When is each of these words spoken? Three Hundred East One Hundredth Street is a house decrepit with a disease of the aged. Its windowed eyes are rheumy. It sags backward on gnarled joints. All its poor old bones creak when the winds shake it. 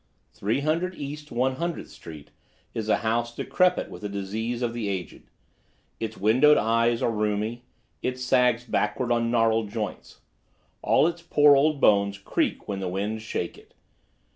Three 0.33 0.61
Hundred 0.61 0.95
East 0.95 1.31
One 1.31 1.57
Hundredth 1.57 1.91
Street 1.91 2.31
is 2.73 2.89
a 2.89 2.95
house 3.05 3.35
decrepit 3.35 3.91
with 3.91 4.03
a 4.03 4.09
disease 4.09 4.63
of 4.63 4.73
the 4.73 4.89
aged. 4.89 5.29
Its 5.99 6.17
windowed 6.17 6.57
eyes 6.57 7.03
are 7.03 7.11
rheumy. 7.11 7.65
It 8.01 8.17
sags 8.17 8.63
backward 8.65 9.11
on 9.11 9.29
gnarled 9.29 9.69
joints. 9.69 10.21
All 10.81 11.05
its 11.05 11.21
poor 11.21 11.55
old 11.55 11.79
bones 11.79 12.17
creak 12.17 12.67
when 12.67 12.79
the 12.79 12.87
winds 12.89 13.21
shake 13.21 13.59
it. 13.59 13.75